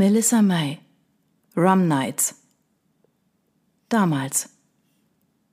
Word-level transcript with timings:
Melissa 0.00 0.40
May. 0.40 0.78
Rum 1.54 1.86
Nights. 1.86 2.34
Damals. 3.90 4.48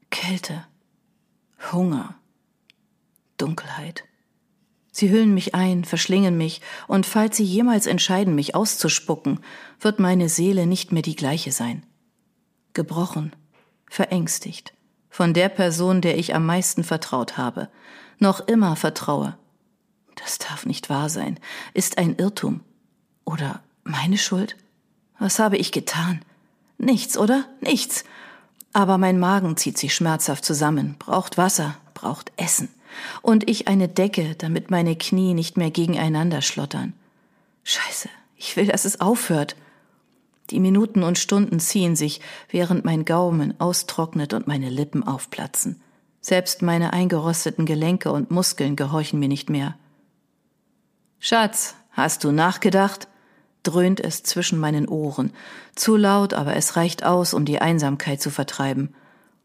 Kälte. 0.10 0.64
Hunger. 1.74 2.16
Dunkelheit. 3.36 4.06
Sie 4.90 5.10
hüllen 5.10 5.33
mich 5.33 5.54
ein, 5.54 5.83
verschlingen 5.83 6.38
mich, 6.38 6.62
und 6.88 7.06
falls 7.06 7.36
sie 7.36 7.44
jemals 7.44 7.88
entscheiden, 7.88 8.36
mich 8.36 8.55
auszuspucken, 8.55 9.41
wird 9.82 10.00
meine 10.00 10.30
Seele 10.30 10.66
nicht 10.66 10.93
mehr 10.93 11.02
die 11.02 11.18
gleiche 11.18 11.52
sein. 11.52 11.86
Gebrochen, 12.71 13.36
verängstigt, 13.89 14.73
von 15.09 15.34
der 15.34 15.50
Person, 15.50 16.00
der 16.00 16.18
ich 16.18 16.34
am 16.34 16.45
meisten 16.45 16.86
vertraut 16.86 17.36
habe, 17.38 17.68
noch 18.18 18.48
immer 18.48 18.77
vertraue. 18.77 19.38
Das 20.16 20.38
darf 20.38 20.66
nicht 20.66 20.89
wahr 20.89 21.09
sein, 21.09 21.38
ist 21.73 21.98
ein 21.98 22.16
Irrtum. 22.16 22.61
Oder 23.25 23.61
meine 23.88 24.18
Schuld? 24.18 24.56
Was 25.20 25.40
habe 25.40 25.58
ich 25.58 25.72
getan? 25.72 26.21
Nichts, 26.78 27.18
oder? 27.18 27.46
Nichts. 27.61 28.04
Aber 28.74 28.98
mein 28.98 29.20
Magen 29.20 29.57
zieht 29.57 29.78
sich 29.78 29.96
schmerzhaft 29.96 30.46
zusammen, 30.46 30.96
braucht 31.00 31.38
Wasser, 31.38 31.75
braucht 31.94 32.31
Essen 32.38 32.70
und 33.21 33.49
ich 33.49 33.67
eine 33.67 33.88
Decke, 33.88 34.35
damit 34.35 34.70
meine 34.71 34.95
Knie 34.95 35.34
nicht 35.34 35.58
mehr 35.58 35.71
gegeneinander 35.71 36.41
schlottern. 36.41 36.94
Scheiße, 37.63 38.09
ich 38.35 38.55
will, 38.55 38.67
dass 38.67 38.85
es 38.85 39.02
aufhört. 39.02 39.55
Die 40.49 40.59
Minuten 40.59 41.03
und 41.03 41.17
Stunden 41.17 41.59
ziehen 41.59 41.95
sich, 41.95 42.22
während 42.49 42.85
mein 42.85 43.03
Gaumen 43.03 43.59
austrocknet 43.59 44.33
und 44.33 44.47
meine 44.47 44.69
Lippen 44.69 45.03
aufplatzen. 45.03 45.81
Selbst 46.22 46.61
meine 46.61 46.94
eingerosteten 46.94 47.66
Gelenke 47.66 48.11
und 48.11 48.31
Muskeln 48.31 48.75
gehorchen 48.75 49.19
mir 49.19 49.27
nicht 49.27 49.49
mehr. 49.49 49.77
Schatz, 51.19 51.75
hast 51.91 52.23
du 52.23 52.31
nachgedacht? 52.31 53.08
Dröhnt 53.67 53.99
es 53.99 54.23
zwischen 54.23 54.59
meinen 54.59 54.88
Ohren. 54.88 55.34
Zu 55.75 55.98
laut, 55.98 56.34
aber 56.34 56.55
es 56.55 56.77
reicht 56.77 57.03
aus, 57.03 57.34
um 57.34 57.44
die 57.44 57.59
Einsamkeit 57.59 58.22
zu 58.22 58.31
vertreiben. 58.31 58.95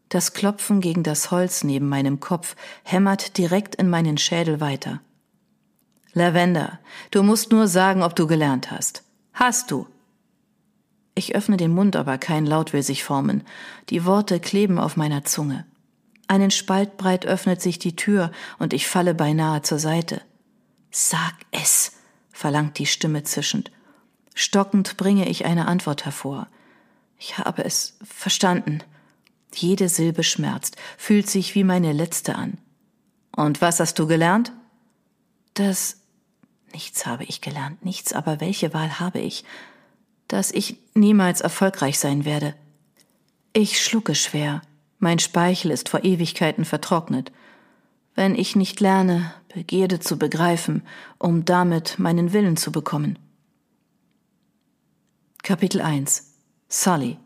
Das 0.07 0.33
Klopfen 0.33 0.79
gegen 0.79 1.03
das 1.03 1.31
Holz 1.31 1.63
neben 1.63 1.89
meinem 1.89 2.19
Kopf 2.19 2.55
hämmert 2.83 3.37
direkt 3.37 3.75
in 3.75 3.89
meinen 3.89 4.17
Schädel 4.17 4.61
weiter. 4.61 5.01
Lavender, 6.13 6.79
du 7.11 7.23
musst 7.23 7.51
nur 7.51 7.67
sagen, 7.67 8.03
ob 8.03 8.15
du 8.15 8.27
gelernt 8.27 8.71
hast. 8.71 9.03
Hast 9.33 9.71
du? 9.71 9.87
Ich 11.15 11.35
öffne 11.35 11.57
den 11.57 11.71
Mund, 11.71 11.95
aber 11.95 12.17
kein 12.17 12.45
Laut 12.45 12.73
will 12.73 12.83
sich 12.83 13.03
formen. 13.03 13.43
Die 13.89 14.05
Worte 14.05 14.39
kleben 14.39 14.79
auf 14.79 14.95
meiner 14.95 15.25
Zunge. 15.25 15.65
Einen 16.27 16.51
Spalt 16.51 16.97
breit 16.97 17.25
öffnet 17.25 17.61
sich 17.61 17.77
die 17.77 17.95
Tür 17.95 18.31
und 18.57 18.73
ich 18.73 18.87
falle 18.87 19.13
beinahe 19.13 19.61
zur 19.63 19.79
Seite. 19.79 20.21
Sag 20.91 21.33
es, 21.51 21.93
verlangt 22.31 22.79
die 22.79 22.85
Stimme 22.85 23.23
zischend. 23.23 23.71
Stockend 24.33 24.97
bringe 24.97 25.27
ich 25.29 25.45
eine 25.45 25.67
Antwort 25.67 26.05
hervor. 26.05 26.47
Ich 27.17 27.37
habe 27.37 27.63
es 27.63 27.97
verstanden. 28.03 28.79
Jede 29.53 29.87
Silbe 29.87 30.23
schmerzt, 30.23 30.77
fühlt 30.97 31.29
sich 31.29 31.55
wie 31.55 31.63
meine 31.63 31.93
letzte 31.93 32.35
an. 32.35 32.57
Und 33.35 33.61
was 33.61 33.79
hast 33.79 33.99
du 33.99 34.07
gelernt? 34.07 34.51
Das 35.53 35.97
nichts 36.73 37.05
habe 37.05 37.23
ich 37.23 37.41
gelernt, 37.41 37.85
nichts, 37.85 38.13
aber 38.13 38.41
welche 38.41 38.73
Wahl 38.73 38.99
habe 38.99 39.19
ich? 39.19 39.43
Dass 40.27 40.51
ich 40.51 40.77
niemals 40.95 41.41
erfolgreich 41.41 41.99
sein 41.99 42.25
werde. 42.25 42.55
Ich 43.53 43.83
schlucke 43.83 44.15
schwer, 44.15 44.61
mein 44.97 45.19
Speichel 45.19 45.69
ist 45.69 45.89
vor 45.89 46.03
Ewigkeiten 46.03 46.65
vertrocknet. 46.65 47.31
Wenn 48.15 48.35
ich 48.35 48.55
nicht 48.55 48.79
lerne, 48.79 49.33
Begierde 49.53 49.99
zu 49.99 50.17
begreifen, 50.17 50.81
um 51.19 51.45
damit 51.45 51.99
meinen 51.99 52.33
Willen 52.33 52.57
zu 52.57 52.71
bekommen. 52.71 53.19
Kapitel 55.45 55.81
1 55.81 56.35
Sully 56.69 57.17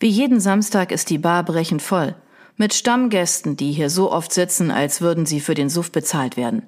wie 0.00 0.08
jeden 0.08 0.40
Samstag 0.40 0.90
ist 0.90 1.08
die 1.08 1.18
Bar 1.18 1.44
brechend 1.44 1.80
voll. 1.80 2.16
Mit 2.56 2.74
Stammgästen, 2.74 3.56
die 3.56 3.70
hier 3.70 3.90
so 3.90 4.10
oft 4.10 4.32
sitzen, 4.32 4.72
als 4.72 5.00
würden 5.00 5.24
sie 5.24 5.38
für 5.40 5.54
den 5.54 5.70
Suff 5.70 5.92
bezahlt 5.92 6.36
werden. 6.36 6.64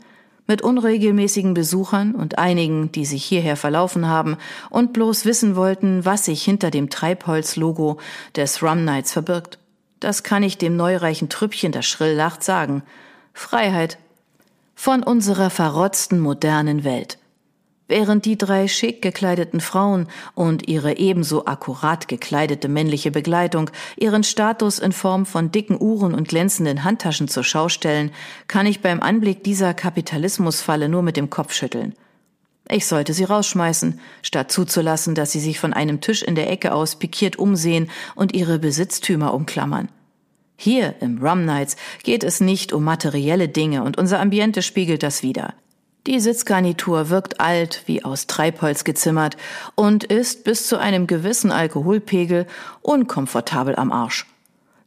Mit 0.47 0.63
unregelmäßigen 0.63 1.53
Besuchern 1.53 2.15
und 2.15 2.39
einigen, 2.39 2.93
die 2.93 3.05
sich 3.05 3.25
hierher 3.25 3.57
verlaufen 3.57 4.07
haben 4.07 4.37
und 4.71 4.93
bloß 4.93 5.25
wissen 5.25 5.57
wollten, 5.57 6.05
was 6.05 6.25
sich 6.27 6.45
hinter 6.45 6.71
dem 6.71 6.89
Treibholz-Logo 6.89 7.99
des 8.37 8.63
Rum 8.63 8.85
Nights 8.85 9.13
verbirgt. 9.13 9.59
Das 9.99 10.23
kann 10.23 10.45
ich 10.45 10.57
dem 10.57 10.77
neureichen 10.77 11.29
Trüppchen, 11.29 11.73
das 11.73 11.85
schrill 11.85 12.15
lacht, 12.15 12.45
sagen. 12.45 12.85
Freiheit. 13.35 13.99
Von 14.77 15.03
unserer 15.03 15.51
verrotzten 15.51 16.21
modernen 16.21 16.85
Welt. 16.85 17.19
Während 17.89 18.25
die 18.25 18.37
drei 18.37 18.67
schick 18.67 19.01
gekleideten 19.01 19.61
Frauen 19.61 20.09
und 20.35 20.67
ihre 20.67 20.97
ebenso 20.97 21.47
akkurat 21.47 22.09
gekleidete 22.09 22.67
männliche 22.67 23.13
Begleitung 23.13 23.71
ihren 23.97 24.25
Status 24.25 24.81
in 24.81 24.91
Form 24.91 25.25
von 25.25 25.53
dicken 25.53 25.81
Uhren 25.81 26.13
und 26.13 26.27
glänzenden 26.27 26.83
Handtaschen 26.83 27.29
zur 27.29 27.45
Schau 27.45 27.69
stellen, 27.69 28.11
kann 28.49 28.67
ich 28.67 28.81
beim 28.81 29.01
Anblick 29.01 29.45
dieser 29.45 29.73
Kapitalismusfalle 29.73 30.89
nur 30.89 31.03
mit 31.03 31.17
dem 31.17 31.31
Kopf 31.31 31.53
schütteln. 31.53 31.95
Ich 32.69 32.87
sollte 32.87 33.15
sie 33.15 33.23
rausschmeißen, 33.23 34.01
statt 34.23 34.51
zuzulassen, 34.51 35.15
dass 35.15 35.31
sie 35.31 35.39
sich 35.39 35.61
von 35.61 35.73
einem 35.73 36.01
Tisch 36.01 36.25
in 36.25 36.35
der 36.35 36.51
Ecke 36.51 36.75
aus 36.75 36.97
pikiert 36.97 37.39
umsehen 37.39 37.89
und 38.17 38.35
ihre 38.35 38.59
Besitztümer 38.59 39.33
umklammern. 39.33 39.89
Hier 40.57 40.97
im 41.01 41.25
Rum 41.25 41.45
Nights 41.45 41.77
geht 42.03 42.25
es 42.25 42.41
nicht 42.41 42.73
um 42.73 42.83
materielle 42.83 43.49
Dinge 43.49 43.85
und 43.85 43.97
unser 43.97 44.19
Ambiente 44.19 44.63
spiegelt 44.63 45.05
das 45.05 45.23
wider. 45.23 45.55
Die 46.07 46.21
Sitzgarnitur 46.21 47.11
wirkt 47.11 47.41
alt, 47.41 47.83
wie 47.87 48.05
aus 48.05 48.29
Treibholz 48.29 48.85
gezimmert 48.85 49.37
und 49.75 50.05
ist 50.05 50.45
bis 50.45 50.69
zu 50.69 50.79
einem 50.79 51.09
gewissen 51.09 51.51
Alkoholpegel 51.51 52.47
unkomfortabel 52.81 53.75
am 53.75 53.91
Arsch. 53.91 54.25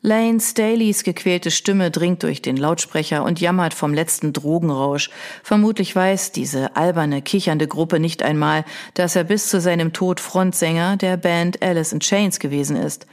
Lane 0.02 0.40
Staley's 0.40 1.04
gequälte 1.04 1.52
Stimme 1.52 1.92
dringt 1.92 2.24
durch 2.24 2.42
den 2.42 2.56
Lautsprecher 2.56 3.26
und 3.26 3.42
jammert 3.42 3.74
vom 3.74 3.94
letzten 3.94 4.32
Drogenrausch. 4.32 5.10
Vermutlich 5.44 5.94
weiß 5.94 6.32
diese 6.32 6.78
alberne, 6.78 7.22
kichernde 7.22 7.68
Gruppe 7.68 8.00
nicht 8.00 8.24
einmal, 8.24 8.64
dass 8.94 9.18
er 9.18 9.26
bis 9.26 9.50
zu 9.50 9.60
seinem 9.60 9.92
Tod 9.92 10.22
Frontsänger 10.22 10.96
der 10.96 11.18
Band 11.18 11.62
Alice 11.62 11.92
in 11.92 12.00
Chains 12.00 12.40
gewesen 12.40 12.78
ist. 12.78 13.08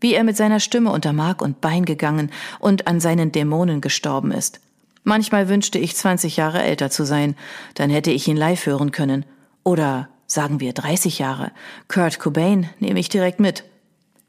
Wie 0.00 0.14
er 0.14 0.24
mit 0.24 0.38
seiner 0.38 0.60
Stimme 0.60 0.92
unter 0.92 1.12
Mark 1.12 1.42
und 1.42 1.60
Bein 1.60 1.84
gegangen 1.84 2.32
und 2.58 2.86
an 2.86 3.00
seinen 3.00 3.32
Dämonen 3.32 3.82
gestorben 3.82 4.32
ist. 4.32 4.60
Manchmal 5.02 5.48
wünschte 5.48 5.78
ich 5.78 5.96
20 5.96 6.36
Jahre 6.36 6.62
älter 6.62 6.90
zu 6.90 7.04
sein, 7.04 7.36
dann 7.74 7.90
hätte 7.90 8.10
ich 8.10 8.28
ihn 8.28 8.36
live 8.36 8.66
hören 8.66 8.92
können. 8.92 9.24
Oder 9.64 10.08
sagen 10.26 10.60
wir 10.60 10.72
30 10.72 11.18
Jahre. 11.18 11.52
Kurt 11.88 12.18
Cobain 12.18 12.68
nehme 12.78 13.00
ich 13.00 13.08
direkt 13.08 13.40
mit. 13.40 13.64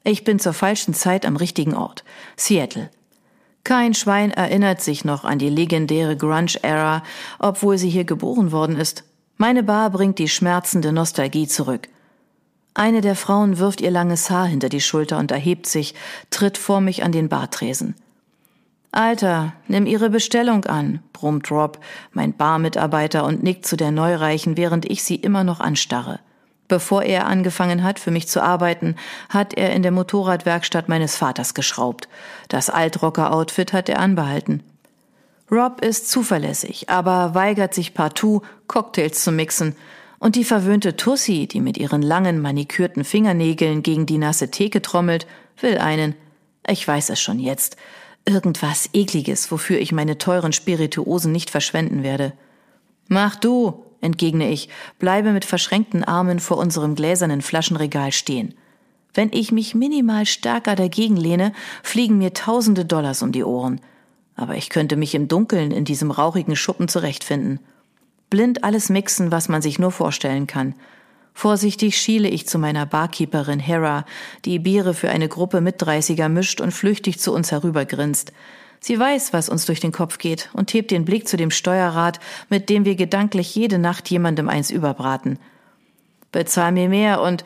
Ich 0.04 0.24
bin 0.24 0.40
zur 0.40 0.54
falschen 0.54 0.94
Zeit 0.94 1.26
am 1.26 1.36
richtigen 1.36 1.76
Ort. 1.76 2.04
Seattle. 2.36 2.90
Kein 3.64 3.94
Schwein 3.94 4.32
erinnert 4.32 4.82
sich 4.82 5.06
noch 5.06 5.24
an 5.24 5.38
die 5.38 5.50
legendäre 5.50 6.18
Grunge-Ära, 6.18 7.04
obwohl 7.38 7.78
sie 7.78 7.90
hier 7.90 8.06
geboren 8.06 8.52
worden 8.52 8.78
ist. 8.78 9.04
Meine 9.38 9.62
Bar 9.62 9.92
bringt 9.92 10.18
die 10.18 10.30
schmerzende 10.30 10.92
Nostalgie 10.92 11.48
zurück. 11.48 11.88
Eine 12.74 13.02
der 13.02 13.16
Frauen 13.16 13.60
wirft 13.60 13.82
ihr 13.82 13.92
langes 13.92 14.30
Haar 14.30 14.48
hinter 14.48 14.70
die 14.70 14.82
Schulter 14.82 15.20
und 15.20 15.32
erhebt 15.32 15.68
sich, 15.68 15.94
tritt 16.30 16.58
vor 16.58 16.82
mich 16.82 17.04
an 17.04 17.12
den 17.12 17.30
Bartresen. 17.30 17.96
Alter, 18.92 19.54
nimm 19.68 19.86
Ihre 19.86 20.10
Bestellung 20.10 20.66
an, 20.66 21.00
brummt 21.14 21.50
Rob, 21.50 21.80
mein 22.12 22.36
Barmitarbeiter, 22.36 23.24
und 23.24 23.42
nickt 23.42 23.66
zu 23.66 23.78
der 23.78 23.92
Neureichen, 23.92 24.58
während 24.58 24.86
ich 24.86 25.04
sie 25.04 25.16
immer 25.16 25.46
noch 25.46 25.62
anstarre. 25.62 26.20
Bevor 26.68 27.04
er 27.04 27.28
angefangen 27.28 27.84
hat, 27.84 28.00
für 28.00 28.12
mich 28.12 28.28
zu 28.28 28.42
arbeiten, 28.42 28.96
hat 29.30 29.54
er 29.54 29.74
in 29.74 29.84
der 29.84 29.92
Motorradwerkstatt 29.92 30.90
meines 30.90 31.16
Vaters 31.16 31.54
geschraubt. 31.54 32.10
Das 32.50 32.70
Altrocker-Outfit 32.70 33.74
hat 33.74 33.88
er 33.90 34.00
anbehalten. 34.00 34.64
Rob 35.50 35.82
ist 35.82 36.10
zuverlässig, 36.10 36.90
aber 36.90 37.36
weigert 37.36 37.74
sich 37.74 37.94
partout, 37.94 38.42
Cocktails 38.68 39.22
zu 39.24 39.32
mixen. 39.34 39.76
Und 40.20 40.36
die 40.36 40.46
verwöhnte 40.46 40.96
Tussi, 40.96 41.48
die 41.48 41.60
mit 41.60 41.78
ihren 41.78 42.02
langen, 42.02 42.42
manikürten 42.42 43.04
Fingernägeln 43.04 43.84
gegen 43.84 44.06
die 44.06 44.18
nasse 44.18 44.50
Theke 44.50 44.82
trommelt, 44.82 45.28
will 45.60 45.78
einen. 45.78 46.16
Ich 46.66 46.88
weiß 46.88 47.10
es 47.10 47.20
schon 47.20 47.40
jetzt. 47.40 47.76
Irgendwas 48.26 48.90
Ekliges, 48.94 49.52
wofür 49.52 49.80
ich 49.80 49.92
meine 49.92 50.18
teuren 50.18 50.54
Spirituosen 50.54 51.32
nicht 51.32 51.50
verschwenden 51.50 52.04
werde. 52.04 52.34
Mach 53.08 53.36
du, 53.36 53.84
entgegne 54.00 54.50
ich, 54.50 54.70
bleibe 55.00 55.32
mit 55.32 55.46
verschränkten 55.46 56.04
Armen 56.04 56.40
vor 56.40 56.58
unserem 56.58 56.96
gläsernen 56.96 57.42
Flaschenregal 57.42 58.12
stehen. 58.12 58.54
Wenn 59.14 59.32
ich 59.34 59.52
mich 59.52 59.76
minimal 59.76 60.26
stärker 60.26 60.76
dagegen 60.76 61.18
lehne, 61.18 61.54
fliegen 61.84 62.18
mir 62.18 62.34
tausende 62.34 62.86
Dollars 62.86 63.22
um 63.22 63.32
die 63.32 63.44
Ohren. 63.44 63.82
Aber 64.36 64.56
ich 64.56 64.70
könnte 64.70 64.96
mich 64.96 65.14
im 65.16 65.28
Dunkeln 65.28 65.72
in 65.72 65.84
diesem 65.84 66.12
rauchigen 66.12 66.56
Schuppen 66.56 66.88
zurechtfinden. 66.88 67.60
Blind 68.30 68.64
alles 68.64 68.90
mixen, 68.90 69.32
was 69.32 69.50
man 69.50 69.62
sich 69.62 69.80
nur 69.80 69.92
vorstellen 69.92 70.48
kann. 70.48 70.76
Vorsichtig 71.34 71.98
schiele 71.98 72.30
ich 72.30 72.48
zu 72.48 72.60
meiner 72.60 72.86
Barkeeperin 72.86 73.60
Hera, 73.60 74.06
die 74.46 74.60
Biere 74.60 74.94
für 74.94 75.10
eine 75.10 75.28
Gruppe 75.28 75.62
Mitdreißiger 75.62 76.30
mischt 76.30 76.62
und 76.62 76.72
flüchtig 76.72 77.20
zu 77.20 77.34
uns 77.34 77.52
herübergrinst. 77.52 78.32
Sie 78.80 78.98
weiß, 78.98 79.32
was 79.32 79.48
uns 79.48 79.66
durch 79.66 79.80
den 79.80 79.92
Kopf 79.92 80.18
geht 80.18 80.50
und 80.54 80.74
hebt 80.74 80.92
den 80.92 81.06
Blick 81.06 81.28
zu 81.28 81.38
dem 81.38 81.52
Steuerrad, 81.52 82.20
mit 82.50 82.70
dem 82.70 82.84
wir 82.84 82.96
gedanklich 82.96 83.56
jede 83.56 83.78
Nacht 83.78 84.10
jemandem 84.10 84.50
eins 84.50 84.72
überbraten. 84.72 85.40
Bezahl 86.32 86.72
mir 86.72 86.90
mehr 86.90 87.22
und 87.22 87.44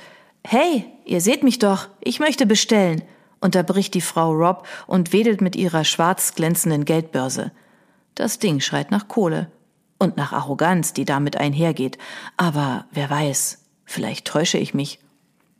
Hey, 0.48 0.86
ihr 1.06 1.22
seht 1.22 1.44
mich 1.44 1.58
doch, 1.58 1.88
ich 2.02 2.20
möchte 2.20 2.46
bestellen, 2.46 3.02
unterbricht 3.42 3.96
die 3.96 4.02
Frau 4.02 4.32
Rob 4.32 4.68
und 4.86 5.12
wedelt 5.12 5.42
mit 5.42 5.56
ihrer 5.56 5.84
schwarz 5.84 6.36
glänzenden 6.36 6.86
Geldbörse. 6.86 7.52
Das 8.14 8.40
Ding 8.40 8.60
schreit 8.60 8.92
nach 8.92 9.08
Kohle 9.08 9.52
und 9.98 10.18
nach 10.18 10.34
Arroganz, 10.34 10.94
die 10.94 11.04
damit 11.04 11.36
einhergeht. 11.36 11.98
Aber 12.38 12.86
wer 12.92 13.10
weiß, 13.10 13.65
vielleicht 13.96 14.28
täusche 14.28 14.58
ich 14.58 14.74
mich. 14.74 15.00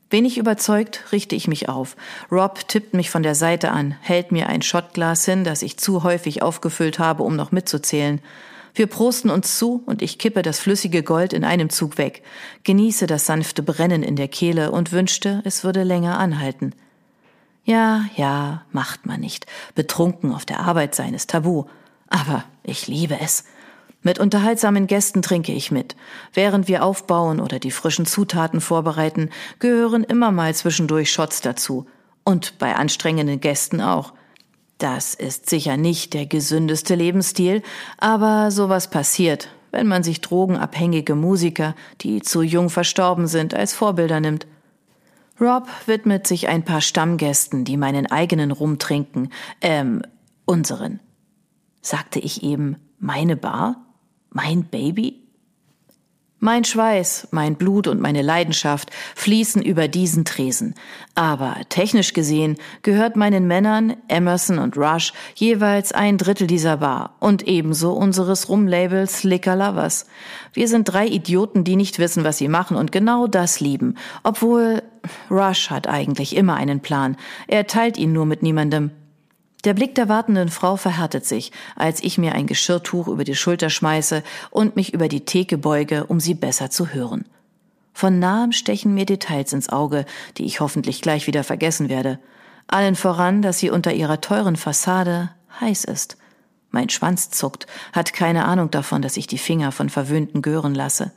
Wenig 0.10 0.38
überzeugt 0.38 1.06
richte 1.12 1.36
ich 1.36 1.48
mich 1.48 1.68
auf. 1.68 1.96
Rob 2.32 2.68
tippt 2.68 2.94
mich 2.94 3.10
von 3.10 3.24
der 3.24 3.34
Seite 3.34 3.72
an, 3.72 3.96
hält 4.02 4.32
mir 4.32 4.48
ein 4.48 4.62
Schottglas 4.62 5.26
hin, 5.26 5.44
das 5.44 5.64
ich 5.64 5.78
zu 5.78 6.04
häufig 6.04 6.44
aufgefüllt 6.44 7.00
habe, 7.00 7.24
um 7.24 7.36
noch 7.36 7.52
mitzuzählen. 7.52 8.22
Wir 8.76 8.88
prosten 8.88 9.30
uns 9.30 9.58
zu 9.58 9.82
und 9.86 10.02
ich 10.02 10.20
kippe 10.20 10.42
das 10.42 10.60
flüssige 10.60 11.02
Gold 11.02 11.34
in 11.34 11.44
einem 11.44 11.70
Zug 11.70 11.98
weg, 11.98 12.24
genieße 12.64 13.08
das 13.08 13.26
sanfte 13.26 13.64
Brennen 13.64 14.04
in 14.04 14.18
der 14.18 14.28
Kehle 14.28 14.72
und 14.72 14.92
wünschte, 14.92 15.42
es 15.46 15.64
würde 15.64 15.84
länger 15.84 16.20
anhalten. 16.20 16.74
Ja, 17.64 18.06
ja, 18.16 18.64
macht 18.72 19.06
man 19.08 19.22
nicht. 19.22 19.48
Betrunken 19.74 20.34
auf 20.34 20.46
der 20.46 20.60
Arbeit 20.60 20.94
sein 20.94 21.16
ist 21.16 21.32
tabu. 21.32 21.66
Aber 22.10 22.44
ich 22.64 22.88
liebe 22.88 23.20
es. 23.20 23.46
Mit 24.06 24.20
unterhaltsamen 24.20 24.86
Gästen 24.86 25.24
trinke 25.24 25.52
ich 25.52 25.72
mit. 25.72 25.96
Während 26.32 26.68
wir 26.68 26.84
aufbauen 26.84 27.40
oder 27.40 27.58
die 27.58 27.72
frischen 27.72 28.06
Zutaten 28.06 28.62
vorbereiten, 28.62 29.32
gehören 29.58 30.04
immer 30.04 30.32
mal 30.32 30.54
zwischendurch 30.54 31.12
Shots 31.12 31.42
dazu. 31.42 31.88
Und 32.24 32.60
bei 32.60 32.76
anstrengenden 32.76 33.40
Gästen 33.40 33.82
auch. 33.82 34.14
Das 34.78 35.16
ist 35.16 35.50
sicher 35.50 35.76
nicht 35.76 36.14
der 36.14 36.28
gesündeste 36.28 36.94
Lebensstil, 36.94 37.64
aber 37.98 38.52
sowas 38.52 38.92
passiert, 38.92 39.50
wenn 39.72 39.88
man 39.88 40.04
sich 40.04 40.22
drogenabhängige 40.22 41.16
Musiker, 41.16 41.74
die 42.02 42.22
zu 42.22 42.44
jung 42.44 42.70
verstorben 42.70 43.26
sind, 43.26 43.56
als 43.56 43.74
Vorbilder 43.74 44.20
nimmt. 44.20 44.46
Rob 45.42 45.68
widmet 45.88 46.28
sich 46.28 46.48
ein 46.48 46.64
paar 46.64 46.82
Stammgästen, 46.82 47.66
die 47.66 47.76
meinen 47.76 48.06
eigenen 48.06 48.52
Rum 48.52 48.78
trinken, 48.78 49.32
ähm, 49.62 50.04
unseren. 50.46 51.00
Sagte 51.82 52.20
ich 52.20 52.44
eben 52.44 52.76
meine 53.00 53.36
Bar? 53.36 53.85
Mein 54.36 54.66
Baby? 54.66 55.22
Mein 56.40 56.66
Schweiß, 56.66 57.30
mein 57.32 57.56
Blut 57.56 57.88
und 57.88 58.02
meine 58.02 58.22
Leidenschaft 58.22 58.92
fließen 59.16 59.62
über 59.62 59.88
diesen 59.88 60.26
Tresen. 60.26 60.76
Aber 61.16 61.56
technisch 61.70 62.12
gesehen 62.12 62.58
gehört 62.82 63.16
meinen 63.16 63.48
Männern, 63.48 63.96
Emerson 64.10 64.60
und 64.60 64.76
Rush, 64.76 65.14
jeweils 65.36 65.94
ein 65.94 66.18
Drittel 66.18 66.48
dieser 66.48 66.76
Bar 66.78 67.16
und 67.22 67.48
ebenso 67.48 67.94
unseres 67.94 68.50
Rumlabels 68.50 69.24
Liquor 69.24 69.56
Lovers. 69.56 70.06
Wir 70.52 70.68
sind 70.68 70.84
drei 70.84 71.08
Idioten, 71.08 71.64
die 71.64 71.78
nicht 71.78 71.98
wissen, 71.98 72.26
was 72.26 72.38
sie 72.38 72.50
machen 72.50 72.76
und 72.76 72.92
genau 72.92 73.28
das 73.28 73.62
lieben. 73.62 73.96
Obwohl 74.24 74.84
Rush 75.32 75.70
hat 75.70 75.88
eigentlich 75.88 76.36
immer 76.36 76.56
einen 76.56 76.82
Plan. 76.82 77.16
Er 77.48 77.68
teilt 77.68 77.98
ihn 77.98 78.12
nur 78.12 78.26
mit 78.26 78.44
niemandem. 78.44 78.92
Der 79.66 79.74
Blick 79.74 79.96
der 79.96 80.08
wartenden 80.08 80.50
Frau 80.50 80.78
verhärtet 80.78 81.26
sich, 81.26 81.52
als 81.76 82.04
ich 82.04 82.20
mir 82.20 82.34
ein 82.34 82.46
Geschirrtuch 82.46 83.08
über 83.08 83.24
die 83.24 83.34
Schulter 83.34 83.72
schmeiße 83.72 84.22
und 84.52 84.76
mich 84.76 84.94
über 84.94 85.08
die 85.08 85.26
Theke 85.26 85.58
beuge, 85.58 86.06
um 86.06 86.20
sie 86.20 86.36
besser 86.36 86.70
zu 86.70 86.90
hören. 86.90 87.26
Von 87.92 88.20
nahem 88.20 88.52
stechen 88.52 88.94
mir 88.94 89.06
Details 89.06 89.54
ins 89.54 89.70
Auge, 89.70 90.06
die 90.38 90.46
ich 90.46 90.60
hoffentlich 90.60 91.02
gleich 91.02 91.26
wieder 91.26 91.44
vergessen 91.44 91.90
werde. 91.90 92.20
Allen 92.68 92.96
voran, 92.96 93.42
dass 93.42 93.58
sie 93.58 93.72
unter 93.72 93.94
ihrer 93.94 94.22
teuren 94.22 94.56
Fassade 94.56 95.32
heiß 95.60 95.86
ist. 95.86 96.18
Mein 96.70 96.90
Schwanz 96.90 97.32
zuckt, 97.32 97.66
hat 97.92 98.14
keine 98.14 98.46
Ahnung 98.46 98.70
davon, 98.70 99.02
dass 99.02 99.18
ich 99.18 99.26
die 99.26 99.38
Finger 99.40 99.72
von 99.72 99.90
verwöhnten 99.90 100.44
Gören 100.44 100.76
lasse. 100.76 101.12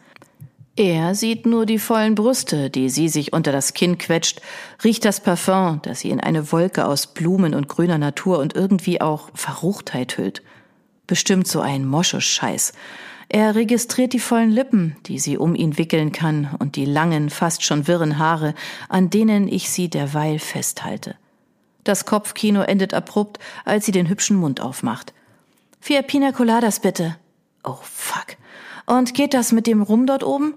Er 0.79 1.17
sieht 1.17 1.45
nur 1.45 1.67
die 1.67 1.81
vollen 1.81 2.15
Brüste, 2.15 2.71
die 2.71 2.89
sie 2.89 3.09
sich 3.09 3.33
unter 3.33 3.51
das 3.51 3.75
Kinn 3.75 3.99
quetscht, 3.99 4.41
riecht 4.85 5.05
das 5.05 5.21
Parfum, 5.21 5.81
das 5.83 5.99
sie 5.99 6.11
in 6.11 6.21
eine 6.21 6.53
Wolke 6.53 6.87
aus 6.87 7.09
Blumen 7.09 7.53
und 7.53 7.67
grüner 7.67 7.99
Natur 7.99 8.39
und 8.39 8.55
irgendwie 8.55 9.01
auch 9.01 9.31
Verruchtheit 9.35 10.17
hüllt. 10.17 10.41
Bestimmt 11.09 11.49
so 11.49 11.61
ein 11.61 11.85
Moschescheiß. 11.85 12.75
Er 13.29 13.57
registriert 13.57 14.13
die 14.13 14.21
vollen 14.21 14.53
Lippen, 14.53 14.95
die 15.07 15.19
sie 15.19 15.37
um 15.37 15.57
ihn 15.57 15.79
wickeln 15.79 16.13
kann, 16.13 16.55
und 16.61 16.77
die 16.77 16.85
langen, 16.85 17.29
fast 17.29 17.65
schon 17.65 17.89
wirren 17.89 18.21
Haare, 18.21 18.55
an 18.89 19.11
denen 19.11 19.49
ich 19.49 19.71
sie 19.71 19.91
derweil 19.91 20.39
festhalte. 20.39 21.17
Das 21.83 22.05
Kopfkino 22.05 22.61
endet 22.61 22.95
abrupt, 22.95 23.41
als 23.65 23.85
sie 23.85 23.93
den 23.93 24.09
hübschen 24.09 24.37
Mund 24.37 24.61
aufmacht. 24.61 25.13
Vier 25.81 26.03
Pina 26.03 26.31
Coladas 26.31 26.79
bitte. 26.79 27.17
Oh, 27.65 27.79
fuck. 27.83 28.37
Und 28.87 29.13
geht 29.15 29.35
das 29.35 29.51
mit 29.51 29.67
dem 29.67 29.83
Rum 29.83 30.07
dort 30.07 30.23
oben? 30.23 30.55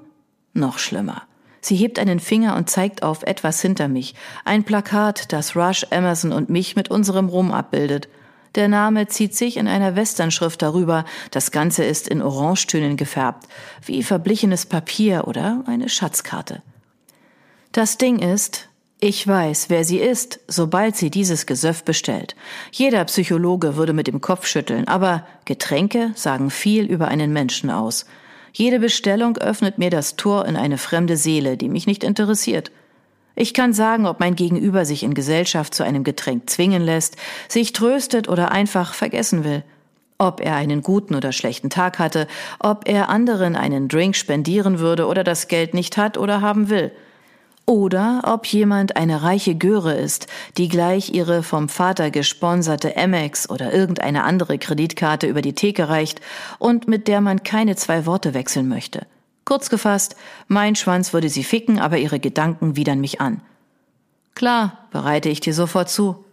Noch 0.53 0.79
schlimmer. 0.79 1.23
Sie 1.61 1.75
hebt 1.75 1.99
einen 1.99 2.19
Finger 2.19 2.55
und 2.55 2.69
zeigt 2.69 3.03
auf 3.03 3.23
etwas 3.23 3.61
hinter 3.61 3.87
mich, 3.87 4.15
ein 4.45 4.63
Plakat, 4.63 5.31
das 5.31 5.55
Rush, 5.55 5.85
Emerson 5.91 6.31
und 6.31 6.49
mich 6.49 6.75
mit 6.75 6.89
unserem 6.89 7.29
Rum 7.29 7.51
abbildet. 7.51 8.09
Der 8.55 8.67
Name 8.67 9.07
zieht 9.07 9.35
sich 9.35 9.57
in 9.57 9.67
einer 9.67 9.95
Westernschrift 9.95 10.61
darüber, 10.61 11.05
das 11.29 11.51
Ganze 11.51 11.83
ist 11.85 12.07
in 12.07 12.21
Orangetönen 12.21 12.97
gefärbt, 12.97 13.47
wie 13.85 14.03
verblichenes 14.03 14.65
Papier 14.65 15.27
oder 15.27 15.63
eine 15.67 15.87
Schatzkarte. 15.87 16.61
Das 17.71 17.97
Ding 17.97 18.19
ist, 18.19 18.67
ich 18.99 19.25
weiß, 19.25 19.69
wer 19.69 19.85
sie 19.85 19.99
ist, 19.99 20.41
sobald 20.47 20.95
sie 20.95 21.09
dieses 21.09 21.45
Gesöff 21.45 21.83
bestellt. 21.83 22.35
Jeder 22.71 23.05
Psychologe 23.05 23.75
würde 23.75 23.93
mit 23.93 24.07
dem 24.07 24.19
Kopf 24.19 24.45
schütteln, 24.45 24.87
aber 24.87 25.25
Getränke 25.45 26.11
sagen 26.15 26.49
viel 26.49 26.85
über 26.85 27.07
einen 27.07 27.31
Menschen 27.31 27.69
aus. 27.69 28.05
Jede 28.53 28.79
Bestellung 28.79 29.37
öffnet 29.37 29.77
mir 29.77 29.89
das 29.89 30.15
Tor 30.15 30.45
in 30.45 30.55
eine 30.55 30.77
fremde 30.77 31.17
Seele, 31.17 31.57
die 31.57 31.69
mich 31.69 31.87
nicht 31.87 32.03
interessiert. 32.03 32.71
Ich 33.35 33.53
kann 33.53 33.73
sagen, 33.73 34.05
ob 34.05 34.19
mein 34.19 34.35
Gegenüber 34.35 34.85
sich 34.85 35.03
in 35.03 35.13
Gesellschaft 35.13 35.73
zu 35.73 35.83
einem 35.83 36.03
Getränk 36.03 36.49
zwingen 36.49 36.81
lässt, 36.81 37.15
sich 37.47 37.71
tröstet 37.73 38.27
oder 38.27 38.51
einfach 38.51 38.93
vergessen 38.93 39.43
will. 39.43 39.63
Ob 40.17 40.41
er 40.41 40.55
einen 40.55 40.81
guten 40.81 41.15
oder 41.15 41.31
schlechten 41.31 41.69
Tag 41.69 41.97
hatte, 41.97 42.27
ob 42.59 42.87
er 42.87 43.09
anderen 43.09 43.55
einen 43.55 43.87
Drink 43.87 44.15
spendieren 44.15 44.79
würde 44.79 45.07
oder 45.07 45.23
das 45.23 45.47
Geld 45.47 45.73
nicht 45.73 45.97
hat 45.97 46.17
oder 46.17 46.41
haben 46.41 46.69
will– 46.69 46.91
oder 47.65 48.21
ob 48.25 48.45
jemand 48.47 48.95
eine 48.95 49.23
reiche 49.23 49.55
Göre 49.55 49.93
ist, 49.93 50.27
die 50.57 50.67
gleich 50.67 51.13
ihre 51.13 51.43
vom 51.43 51.69
Vater 51.69 52.11
gesponserte 52.11 52.97
Amex 52.97 53.49
oder 53.49 53.73
irgendeine 53.73 54.23
andere 54.23 54.57
Kreditkarte 54.57 55.27
über 55.27 55.41
die 55.41 55.53
Theke 55.53 55.89
reicht 55.89 56.21
und 56.59 56.87
mit 56.87 57.07
der 57.07 57.21
man 57.21 57.43
keine 57.43 57.75
zwei 57.75 58.05
Worte 58.05 58.33
wechseln 58.33 58.67
möchte. 58.67 59.05
Kurz 59.45 59.69
gefasst, 59.69 60.15
mein 60.47 60.75
Schwanz 60.75 61.13
würde 61.13 61.29
sie 61.29 61.43
ficken, 61.43 61.79
aber 61.79 61.97
ihre 61.97 62.19
Gedanken 62.19 62.75
widern 62.75 63.01
mich 63.01 63.21
an. 63.21 63.41
Klar, 64.35 64.77
bereite 64.91 65.29
ich 65.29 65.39
dir 65.39 65.53
sofort 65.53 65.89
zu. 65.89 66.23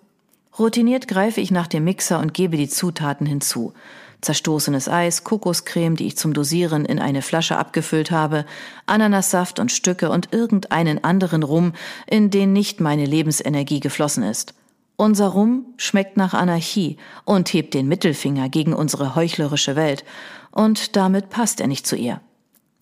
Routiniert 0.58 1.08
greife 1.08 1.40
ich 1.40 1.50
nach 1.50 1.66
dem 1.66 1.84
Mixer 1.84 2.18
und 2.20 2.34
gebe 2.34 2.56
die 2.56 2.68
Zutaten 2.68 3.26
hinzu 3.26 3.74
zerstoßenes 4.20 4.88
Eis, 4.88 5.24
Kokoscreme, 5.24 5.96
die 5.96 6.06
ich 6.06 6.16
zum 6.16 6.34
Dosieren 6.34 6.84
in 6.84 6.98
eine 6.98 7.22
Flasche 7.22 7.56
abgefüllt 7.56 8.10
habe, 8.10 8.44
Ananassaft 8.86 9.58
und 9.58 9.72
Stücke 9.72 10.10
und 10.10 10.32
irgendeinen 10.32 11.04
anderen 11.04 11.42
Rum, 11.42 11.72
in 12.06 12.30
den 12.30 12.52
nicht 12.52 12.80
meine 12.80 13.06
Lebensenergie 13.06 13.80
geflossen 13.80 14.24
ist. 14.24 14.54
Unser 14.96 15.28
Rum 15.28 15.66
schmeckt 15.76 16.16
nach 16.16 16.34
Anarchie 16.34 16.96
und 17.24 17.52
hebt 17.52 17.74
den 17.74 17.86
Mittelfinger 17.86 18.48
gegen 18.48 18.72
unsere 18.72 19.14
heuchlerische 19.14 19.76
Welt, 19.76 20.04
und 20.50 20.96
damit 20.96 21.30
passt 21.30 21.60
er 21.60 21.68
nicht 21.68 21.86
zu 21.86 21.94
ihr. 21.94 22.20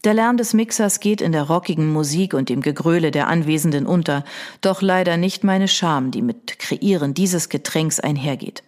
Der 0.05 0.15
Lärm 0.15 0.37
des 0.37 0.55
Mixers 0.55 1.01
geht 1.01 1.21
in 1.21 1.33
der 1.33 1.43
rockigen 1.43 1.93
Musik 1.93 2.33
und 2.33 2.49
dem 2.49 2.61
Gegröle 2.63 3.11
der 3.11 3.27
Anwesenden 3.27 3.87
unter, 3.87 4.25
doch 4.61 4.81
leider 4.81 5.17
nicht 5.17 5.43
meine 5.43 5.69
Scham, 5.69 6.11
die 6.11 6.23
mit 6.23 6.59
Kreieren 6.59 7.13
dieses 7.13 7.49
Getränks 7.49 7.99
einhergeht. 8.01 8.63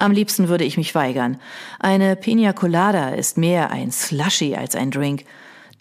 Am 0.00 0.12
liebsten 0.12 0.48
würde 0.48 0.64
ich 0.64 0.78
mich 0.78 0.94
weigern. 0.94 1.38
Eine 1.78 2.16
Pina 2.16 2.54
Colada 2.54 3.10
ist 3.10 3.36
mehr 3.36 3.70
ein 3.70 3.92
Slushy 3.92 4.54
als 4.54 4.74
ein 4.74 4.90
Drink. 4.90 5.26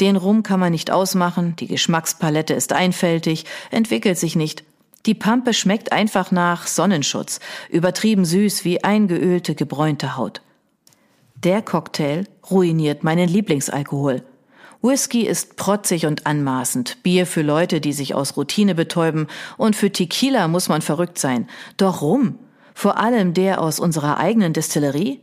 Den 0.01 0.17
Rum 0.17 0.43
kann 0.43 0.59
man 0.59 0.73
nicht 0.73 0.91
ausmachen, 0.91 1.55
die 1.55 1.67
Geschmackspalette 1.67 2.53
ist 2.53 2.73
einfältig, 2.73 3.45
entwickelt 3.71 4.17
sich 4.17 4.35
nicht. 4.35 4.65
Die 5.05 5.13
Pampe 5.13 5.53
schmeckt 5.53 5.93
einfach 5.93 6.31
nach 6.31 6.67
Sonnenschutz, 6.67 7.39
übertrieben 7.69 8.25
süß 8.25 8.65
wie 8.65 8.83
eingeölte, 8.83 9.55
gebräunte 9.55 10.17
Haut. 10.17 10.41
Der 11.35 11.61
Cocktail 11.61 12.25
ruiniert 12.51 13.05
meinen 13.05 13.29
Lieblingsalkohol. 13.29 14.23
Whisky 14.81 15.25
ist 15.25 15.55
protzig 15.55 16.05
und 16.05 16.25
anmaßend, 16.25 17.03
Bier 17.03 17.25
für 17.25 17.41
Leute, 17.41 17.79
die 17.79 17.93
sich 17.93 18.15
aus 18.15 18.35
Routine 18.35 18.75
betäuben, 18.75 19.27
und 19.55 19.77
für 19.77 19.93
Tequila 19.93 20.49
muss 20.49 20.67
man 20.67 20.81
verrückt 20.81 21.19
sein. 21.19 21.47
Doch 21.77 22.01
Rum 22.01 22.37
vor 22.79 22.97
allem 22.97 23.33
der 23.33 23.59
aus 23.61 23.77
unserer 23.77 24.19
eigenen 24.19 24.53
Destillerie, 24.53 25.19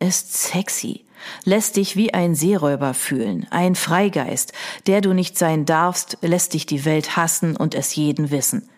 ist 0.00 0.34
sexy, 0.34 1.04
lässt 1.44 1.76
dich 1.76 1.94
wie 1.94 2.12
ein 2.12 2.34
Seeräuber 2.34 2.92
fühlen, 2.92 3.46
ein 3.50 3.76
Freigeist, 3.76 4.52
der 4.88 5.00
du 5.00 5.12
nicht 5.12 5.38
sein 5.38 5.64
darfst, 5.64 6.18
lässt 6.22 6.54
dich 6.54 6.66
die 6.66 6.84
Welt 6.84 7.16
hassen 7.16 7.56
und 7.56 7.76
es 7.76 7.94
jeden 7.94 8.32
wissen. 8.32 8.68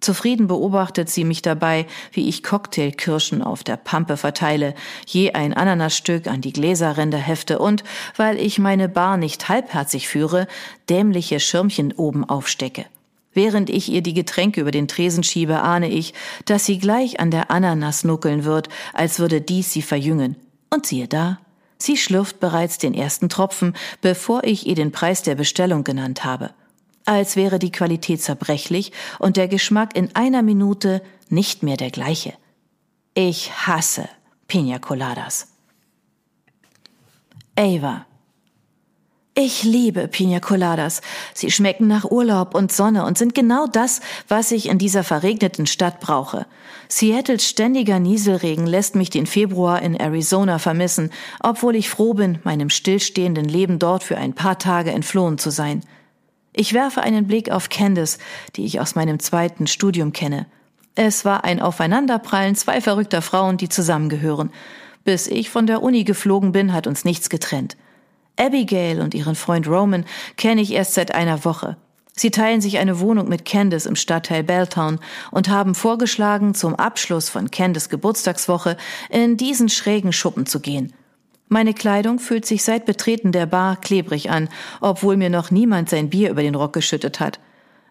Zufrieden 0.00 0.46
beobachtet 0.46 1.10
sie 1.10 1.24
mich 1.24 1.42
dabei, 1.42 1.84
wie 2.10 2.30
ich 2.30 2.42
Cocktailkirschen 2.42 3.42
auf 3.42 3.62
der 3.64 3.76
Pampe 3.76 4.16
verteile, 4.16 4.74
je 5.04 5.32
ein 5.32 5.52
Ananasstück 5.52 6.26
an 6.26 6.40
die 6.40 6.54
Gläserränder 6.54 7.18
hefte 7.18 7.58
und, 7.58 7.84
weil 8.16 8.38
ich 8.38 8.58
meine 8.58 8.88
Bar 8.88 9.18
nicht 9.18 9.50
halbherzig 9.50 10.08
führe, 10.08 10.46
dämliche 10.88 11.38
Schirmchen 11.38 11.92
oben 11.92 12.24
aufstecke. 12.24 12.86
Während 13.38 13.70
ich 13.70 13.88
ihr 13.88 14.02
die 14.02 14.14
Getränke 14.14 14.60
über 14.60 14.72
den 14.72 14.88
Tresen 14.88 15.22
schiebe, 15.22 15.62
ahne 15.62 15.88
ich, 15.88 16.12
dass 16.44 16.66
sie 16.66 16.80
gleich 16.80 17.20
an 17.20 17.30
der 17.30 17.52
Ananas 17.52 18.02
nuckeln 18.02 18.42
wird, 18.42 18.68
als 18.94 19.20
würde 19.20 19.40
dies 19.40 19.72
sie 19.72 19.80
verjüngen. 19.80 20.34
Und 20.70 20.86
siehe 20.86 21.06
da, 21.06 21.38
sie 21.78 21.96
schlürft 21.96 22.40
bereits 22.40 22.78
den 22.78 22.94
ersten 22.94 23.28
Tropfen, 23.28 23.74
bevor 24.00 24.42
ich 24.42 24.66
ihr 24.66 24.74
den 24.74 24.90
Preis 24.90 25.22
der 25.22 25.36
Bestellung 25.36 25.84
genannt 25.84 26.24
habe 26.24 26.50
als 27.04 27.36
wäre 27.36 27.58
die 27.58 27.72
Qualität 27.72 28.20
zerbrechlich 28.20 28.92
und 29.18 29.38
der 29.38 29.48
Geschmack 29.48 29.96
in 29.96 30.14
einer 30.14 30.42
Minute 30.42 31.00
nicht 31.30 31.62
mehr 31.62 31.78
der 31.78 31.90
gleiche. 31.90 32.34
Ich 33.14 33.50
hasse 33.66 34.10
Pina 34.46 34.78
Coladas. 34.78 35.48
Ava. 37.56 38.04
Ich 39.40 39.62
liebe 39.62 40.08
Pina 40.08 40.40
Coladas. 40.40 41.00
Sie 41.32 41.52
schmecken 41.52 41.86
nach 41.86 42.04
Urlaub 42.04 42.56
und 42.56 42.72
Sonne 42.72 43.04
und 43.04 43.16
sind 43.16 43.36
genau 43.36 43.68
das, 43.68 44.00
was 44.26 44.50
ich 44.50 44.68
in 44.68 44.78
dieser 44.78 45.04
verregneten 45.04 45.68
Stadt 45.68 46.00
brauche. 46.00 46.44
Seattles 46.88 47.48
ständiger 47.48 48.00
Nieselregen 48.00 48.66
lässt 48.66 48.96
mich 48.96 49.10
den 49.10 49.26
Februar 49.26 49.80
in 49.80 49.94
Arizona 49.94 50.58
vermissen, 50.58 51.10
obwohl 51.38 51.76
ich 51.76 51.88
froh 51.88 52.14
bin, 52.14 52.40
meinem 52.42 52.68
stillstehenden 52.68 53.44
Leben 53.44 53.78
dort 53.78 54.02
für 54.02 54.16
ein 54.16 54.32
paar 54.32 54.58
Tage 54.58 54.90
entflohen 54.90 55.38
zu 55.38 55.50
sein. 55.50 55.84
Ich 56.52 56.72
werfe 56.72 57.02
einen 57.02 57.28
Blick 57.28 57.48
auf 57.52 57.68
Candice, 57.68 58.18
die 58.56 58.64
ich 58.64 58.80
aus 58.80 58.96
meinem 58.96 59.20
zweiten 59.20 59.68
Studium 59.68 60.12
kenne. 60.12 60.46
Es 60.96 61.24
war 61.24 61.44
ein 61.44 61.62
Aufeinanderprallen 61.62 62.56
zwei 62.56 62.80
verrückter 62.80 63.22
Frauen, 63.22 63.56
die 63.56 63.68
zusammengehören. 63.68 64.50
Bis 65.04 65.28
ich 65.28 65.48
von 65.48 65.68
der 65.68 65.84
Uni 65.84 66.02
geflogen 66.02 66.50
bin, 66.50 66.72
hat 66.72 66.88
uns 66.88 67.04
nichts 67.04 67.30
getrennt. 67.30 67.76
Abigail 68.38 69.00
und 69.00 69.14
ihren 69.14 69.34
Freund 69.34 69.66
Roman 69.66 70.04
kenne 70.36 70.60
ich 70.60 70.72
erst 70.72 70.94
seit 70.94 71.14
einer 71.14 71.44
Woche. 71.44 71.76
Sie 72.14 72.30
teilen 72.30 72.60
sich 72.60 72.78
eine 72.78 72.98
Wohnung 72.98 73.28
mit 73.28 73.44
Candice 73.44 73.86
im 73.86 73.94
Stadtteil 73.94 74.42
Belltown 74.42 74.98
und 75.30 75.48
haben 75.48 75.74
vorgeschlagen, 75.76 76.54
zum 76.54 76.74
Abschluss 76.74 77.28
von 77.28 77.50
Candice 77.50 77.88
Geburtstagswoche 77.90 78.76
in 79.08 79.36
diesen 79.36 79.68
schrägen 79.68 80.12
Schuppen 80.12 80.44
zu 80.44 80.58
gehen. 80.60 80.92
Meine 81.48 81.74
Kleidung 81.74 82.18
fühlt 82.18 82.44
sich 82.44 82.64
seit 82.64 82.86
Betreten 82.86 83.32
der 83.32 83.46
Bar 83.46 83.76
klebrig 83.76 84.30
an, 84.30 84.48
obwohl 84.80 85.16
mir 85.16 85.30
noch 85.30 85.50
niemand 85.50 85.88
sein 85.88 86.10
Bier 86.10 86.30
über 86.30 86.42
den 86.42 86.56
Rock 86.56 86.72
geschüttet 86.72 87.20
hat. 87.20 87.38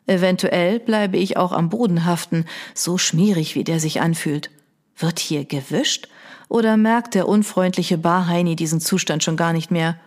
Eventuell 0.07 0.79
bleibe 0.79 1.17
ich 1.17 1.37
auch 1.37 1.53
am 1.53 1.69
Boden 1.69 2.05
haften, 2.05 2.45
so 2.73 2.97
schmierig 2.97 3.55
wie 3.55 3.63
der 3.63 3.79
sich 3.79 4.01
anfühlt. 4.01 4.51
Wird 4.97 5.19
hier 5.19 5.45
gewischt? 5.45 6.07
Oder 6.49 6.77
merkt 6.77 7.15
der 7.15 7.27
unfreundliche 7.27 7.97
Barheini 7.97 8.55
diesen 8.55 8.79
Zustand 8.79 9.23
schon 9.23 9.37
gar 9.37 9.53
nicht 9.53 9.71
mehr? 9.71 9.97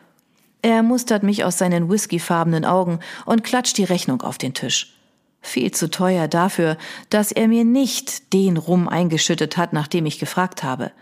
Er 0.63 0.83
mustert 0.83 1.23
mich 1.23 1.45
aus 1.45 1.59
seinen 1.59 1.91
whiskyfarbenen 1.91 2.65
Augen 2.65 3.01
und 3.25 3.45
klatscht 3.45 3.79
die 3.79 3.85
Rechnung 3.85 4.23
auf 4.23 4.37
den 4.37 4.55
Tisch. 4.55 4.95
Viel 5.41 5.71
zu 5.71 5.91
teuer 5.91 6.29
dafür, 6.29 6.77
dass 7.09 7.33
er 7.33 7.49
mir 7.49 7.65
nicht 7.65 8.35
den 8.35 8.59
Rum 8.59 8.89
eingeschüttet 8.89 9.57
hat, 9.57 9.73
nachdem 9.73 10.05
ich 10.05 10.19
gefragt 10.19 10.63
habe. 10.63 10.93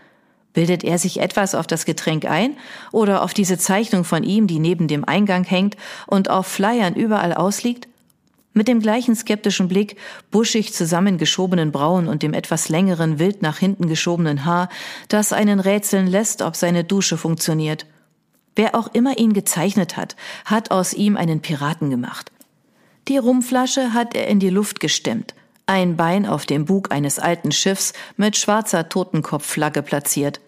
Bildet 0.53 0.83
er 0.83 0.97
sich 0.97 1.19
etwas 1.19 1.55
auf 1.55 1.67
das 1.67 1.85
Getränk 1.85 2.25
ein 2.25 2.57
oder 2.91 3.21
auf 3.21 3.33
diese 3.33 3.57
Zeichnung 3.57 4.03
von 4.03 4.23
ihm, 4.23 4.47
die 4.47 4.59
neben 4.59 4.87
dem 4.87 5.03
Eingang 5.05 5.43
hängt 5.43 5.75
und 6.07 6.29
auf 6.29 6.47
Flyern 6.47 6.95
überall 6.95 7.33
ausliegt? 7.33 7.87
Mit 8.53 8.67
dem 8.67 8.79
gleichen 8.79 9.15
skeptischen 9.15 9.67
Blick, 9.67 9.97
buschig 10.31 10.73
zusammengeschobenen 10.73 11.71
Brauen 11.71 12.07
und 12.07 12.23
dem 12.23 12.33
etwas 12.33 12.67
längeren, 12.67 13.19
wild 13.19 13.41
nach 13.41 13.59
hinten 13.59 13.87
geschobenen 13.87 14.43
Haar, 14.45 14.69
das 15.07 15.33
einen 15.33 15.59
rätseln 15.59 16.07
lässt, 16.07 16.41
ob 16.41 16.55
seine 16.55 16.83
Dusche 16.83 17.17
funktioniert. 17.17 17.85
Wer 18.59 18.75
auch 18.75 18.89
immer 18.91 19.17
ihn 19.17 19.31
gezeichnet 19.31 19.95
hat, 19.95 20.17
hat 20.43 20.69
aus 20.69 20.93
ihm 20.93 21.15
einen 21.15 21.39
Piraten 21.39 21.89
gemacht. 21.89 22.29
Die 23.07 23.17
Rumflasche 23.17 23.93
hat 23.93 24.15
er 24.15 24.27
in 24.27 24.41
die 24.41 24.49
Luft 24.49 24.81
gestemmt, 24.81 25.33
ein 25.65 25.95
Bein 25.95 26.25
auf 26.25 26.45
dem 26.45 26.65
Bug 26.65 26.91
eines 26.91 27.19
alten 27.19 27.53
Schiffs 27.53 27.93
mit 28.17 28.35
schwarzer 28.35 28.89
Totenkopfflagge 28.89 29.81
platziert. 29.81 30.41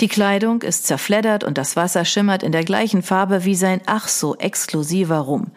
Die 0.00 0.06
Kleidung 0.06 0.62
ist 0.62 0.86
zerfleddert 0.86 1.42
und 1.42 1.58
das 1.58 1.74
Wasser 1.74 2.04
schimmert 2.04 2.44
in 2.44 2.52
der 2.52 2.62
gleichen 2.62 3.02
Farbe 3.02 3.44
wie 3.44 3.56
sein 3.56 3.80
ach 3.86 4.06
so 4.06 4.36
exklusiver 4.36 5.18
Rum. 5.18 5.50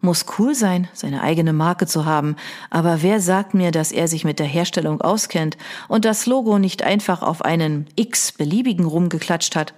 Muss 0.00 0.26
cool 0.40 0.56
sein, 0.56 0.88
seine 0.92 1.22
eigene 1.22 1.52
Marke 1.52 1.86
zu 1.86 2.04
haben, 2.04 2.34
aber 2.68 3.00
wer 3.02 3.20
sagt 3.20 3.54
mir, 3.54 3.70
dass 3.70 3.92
er 3.92 4.08
sich 4.08 4.24
mit 4.24 4.40
der 4.40 4.46
Herstellung 4.46 5.00
auskennt 5.00 5.56
und 5.86 6.04
das 6.04 6.26
Logo 6.26 6.58
nicht 6.58 6.82
einfach 6.82 7.22
auf 7.22 7.44
einen 7.44 7.86
x 7.94 8.32
beliebigen 8.32 8.86
Rum 8.86 9.08
geklatscht 9.08 9.54
hat? 9.54 9.72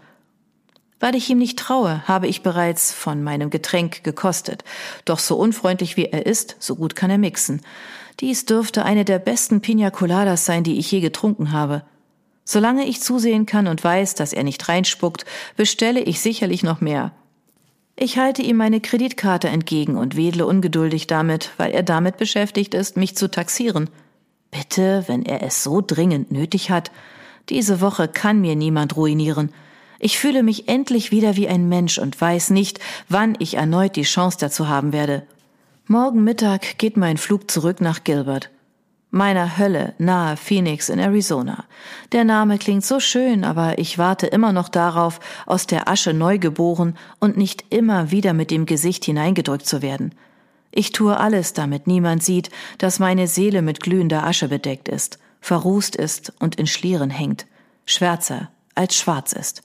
Weil 0.99 1.15
ich 1.15 1.29
ihm 1.29 1.39
nicht 1.39 1.59
traue, 1.59 2.03
habe 2.09 2.27
ich 2.27 2.43
bereits 2.43 2.93
von 2.93 3.23
meinem 3.23 3.51
Getränk 3.51 4.03
gekostet. 4.03 4.65
Doch 5.05 5.19
so 5.19 5.37
unfreundlich 5.37 5.97
wie 5.97 6.07
er 6.07 6.25
ist, 6.25 6.57
so 6.59 6.77
gut 6.77 6.97
kann 6.97 7.11
er 7.11 7.19
mixen. 7.19 7.61
Dies 8.21 8.47
dürfte 8.47 8.85
eine 8.85 9.05
der 9.05 9.19
besten 9.19 9.61
Pina 9.61 9.91
Coladas 9.91 10.47
sein, 10.47 10.65
die 10.65 10.79
ich 10.79 10.91
je 10.91 11.01
getrunken 11.01 11.53
habe. 11.53 11.83
Solange 12.45 12.87
ich 12.87 13.03
zusehen 13.03 13.45
kann 13.45 13.67
und 13.67 13.83
weiß, 13.85 14.15
dass 14.15 14.33
er 14.33 14.45
nicht 14.45 14.69
reinspuckt, 14.69 15.27
bestelle 15.57 16.01
ich 16.01 16.21
sicherlich 16.21 16.63
noch 16.63 16.81
mehr. 16.81 17.13
Ich 17.97 18.19
halte 18.19 18.43
ihm 18.43 18.57
meine 18.57 18.81
Kreditkarte 18.81 19.49
entgegen 19.49 19.97
und 19.97 20.17
wedle 20.17 20.47
ungeduldig 20.47 21.07
damit, 21.07 21.51
weil 21.57 21.73
er 21.73 21.83
damit 21.83 22.19
beschäftigt 22.19 22.73
ist, 22.75 22.97
mich 22.97 23.17
zu 23.17 23.31
taxieren. 23.31 23.91
Bitte, 24.51 25.05
wenn 25.07 25.25
er 25.25 25.43
es 25.43 25.63
so 25.63 25.83
dringend 25.85 26.31
nötig 26.31 26.71
hat. 26.71 26.91
Diese 27.49 27.81
Woche 27.81 28.09
kann 28.09 28.41
mir 28.41 28.55
niemand 28.55 28.97
ruinieren. 28.97 29.51
Ich 29.99 30.19
fühle 30.19 30.43
mich 30.43 30.69
endlich 30.69 31.11
wieder 31.11 31.37
wie 31.37 31.49
ein 31.49 31.69
Mensch 31.69 31.99
und 31.99 32.21
weiß 32.21 32.51
nicht, 32.51 32.81
wann 33.09 33.37
ich 33.39 33.55
erneut 33.55 33.97
die 33.97 34.03
Chance 34.03 34.39
dazu 34.41 34.69
haben 34.69 34.93
werde. 34.93 35.27
Morgen 35.87 36.25
Mittag 36.25 36.79
geht 36.79 36.97
mein 36.97 37.17
Flug 37.17 37.51
zurück 37.51 37.81
nach 37.81 38.05
Gilbert. 38.05 38.51
Meiner 39.11 39.57
Hölle 39.57 39.95
nahe 39.99 40.37
Phoenix 40.37 40.89
in 40.89 40.99
Arizona. 40.99 41.65
Der 42.13 42.25
Name 42.25 42.59
klingt 42.59 42.85
so 42.85 43.01
schön, 43.01 43.45
aber 43.45 43.79
ich 43.79 43.97
warte 43.97 44.27
immer 44.27 44.53
noch 44.53 44.69
darauf, 44.69 45.21
aus 45.47 45.67
der 45.67 45.89
Asche 45.89 46.13
neu 46.13 46.39
geboren 46.39 46.99
und 47.21 47.37
nicht 47.37 47.65
immer 47.71 48.11
wieder 48.11 48.35
mit 48.35 48.51
dem 48.51 48.67
Gesicht 48.67 49.05
hineingedrückt 49.05 49.67
zu 49.67 49.81
werden. 49.81 50.13
Ich 50.73 50.93
tue 50.93 51.17
alles, 51.17 51.55
damit 51.55 51.87
niemand 51.87 52.23
sieht, 52.23 52.51
dass 52.79 52.99
meine 52.99 53.29
Seele 53.29 53.63
mit 53.63 53.81
glühender 53.81 54.27
Asche 54.27 54.49
bedeckt 54.49 54.89
ist, 54.89 55.19
verrußt 55.41 55.97
ist 55.97 56.35
und 56.39 56.57
in 56.57 56.67
Schlieren 56.67 57.09
hängt, 57.09 57.47
schwärzer 57.87 58.51
als 58.75 58.97
schwarz 58.97 59.33
ist. 59.33 59.63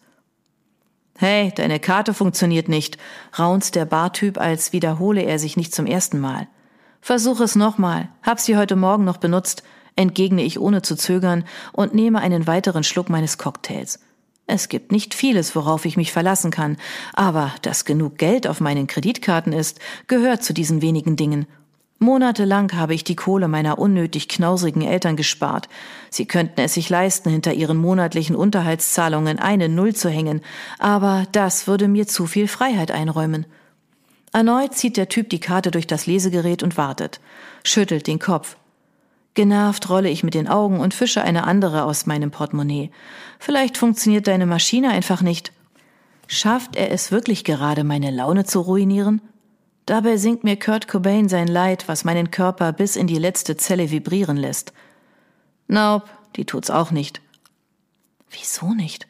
Hey, 1.23 1.51
deine 1.53 1.79
Karte 1.79 2.15
funktioniert 2.15 2.67
nicht, 2.67 2.97
raunzt 3.37 3.75
der 3.75 3.85
Bartyp, 3.85 4.39
als 4.39 4.73
wiederhole 4.73 5.21
er 5.21 5.37
sich 5.37 5.55
nicht 5.55 5.71
zum 5.71 5.85
ersten 5.85 6.19
Mal. 6.19 6.47
Versuch 6.99 7.41
es 7.41 7.55
nochmal, 7.55 8.09
hab 8.23 8.39
sie 8.39 8.57
heute 8.57 8.75
Morgen 8.75 9.03
noch 9.03 9.17
benutzt, 9.17 9.61
entgegne 9.95 10.41
ich 10.41 10.59
ohne 10.59 10.81
zu 10.81 10.95
zögern 10.95 11.43
und 11.73 11.93
nehme 11.93 12.21
einen 12.21 12.47
weiteren 12.47 12.83
Schluck 12.83 13.11
meines 13.11 13.37
Cocktails. 13.37 13.99
Es 14.47 14.67
gibt 14.67 14.91
nicht 14.91 15.13
vieles, 15.13 15.55
worauf 15.55 15.85
ich 15.85 15.95
mich 15.95 16.11
verlassen 16.11 16.49
kann, 16.49 16.77
aber 17.13 17.53
dass 17.61 17.85
genug 17.85 18.17
Geld 18.17 18.47
auf 18.47 18.59
meinen 18.59 18.87
Kreditkarten 18.87 19.53
ist, 19.53 19.79
gehört 20.07 20.41
zu 20.41 20.55
diesen 20.55 20.81
wenigen 20.81 21.17
Dingen 21.17 21.45
Monatelang 22.03 22.73
habe 22.73 22.95
ich 22.95 23.03
die 23.03 23.15
Kohle 23.15 23.47
meiner 23.47 23.77
unnötig 23.77 24.27
knausrigen 24.27 24.81
Eltern 24.81 25.15
gespart. 25.15 25.69
Sie 26.09 26.25
könnten 26.25 26.59
es 26.61 26.73
sich 26.73 26.89
leisten, 26.89 27.29
hinter 27.29 27.53
ihren 27.53 27.77
monatlichen 27.77 28.35
Unterhaltszahlungen 28.35 29.37
eine 29.37 29.69
Null 29.69 29.93
zu 29.93 30.09
hängen, 30.09 30.41
aber 30.79 31.27
das 31.31 31.67
würde 31.67 31.87
mir 31.87 32.07
zu 32.07 32.25
viel 32.25 32.47
Freiheit 32.47 32.89
einräumen. 32.89 33.45
Erneut 34.33 34.73
zieht 34.73 34.97
der 34.97 35.09
Typ 35.09 35.29
die 35.29 35.39
Karte 35.39 35.69
durch 35.69 35.85
das 35.85 36.07
Lesegerät 36.07 36.63
und 36.63 36.75
wartet, 36.75 37.21
schüttelt 37.63 38.07
den 38.07 38.17
Kopf. 38.17 38.57
Genervt 39.35 39.87
rolle 39.87 40.09
ich 40.09 40.23
mit 40.23 40.33
den 40.33 40.47
Augen 40.47 40.79
und 40.79 40.95
fische 40.95 41.21
eine 41.21 41.43
andere 41.43 41.83
aus 41.83 42.07
meinem 42.07 42.31
Portemonnaie. 42.31 42.89
Vielleicht 43.37 43.77
funktioniert 43.77 44.25
deine 44.25 44.47
Maschine 44.47 44.89
einfach 44.89 45.21
nicht. 45.21 45.53
Schafft 46.25 46.75
er 46.75 46.89
es 46.89 47.11
wirklich 47.11 47.43
gerade, 47.43 47.83
meine 47.83 48.09
Laune 48.09 48.43
zu 48.43 48.61
ruinieren? 48.61 49.21
Dabei 49.91 50.15
singt 50.15 50.45
mir 50.45 50.57
Kurt 50.57 50.87
Cobain 50.87 51.27
sein 51.27 51.49
Leid, 51.49 51.89
was 51.89 52.05
meinen 52.05 52.31
Körper 52.31 52.71
bis 52.71 52.95
in 52.95 53.07
die 53.07 53.17
letzte 53.17 53.57
Zelle 53.57 53.91
vibrieren 53.91 54.37
lässt. 54.37 54.71
Nope, 55.67 56.05
die 56.37 56.45
tut's 56.45 56.69
auch 56.69 56.91
nicht. 56.91 57.21
Wieso 58.29 58.73
nicht? 58.73 59.05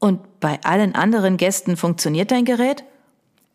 Und 0.00 0.40
bei 0.40 0.58
allen 0.64 0.96
anderen 0.96 1.36
Gästen 1.36 1.76
funktioniert 1.76 2.32
dein 2.32 2.44
Gerät? 2.44 2.82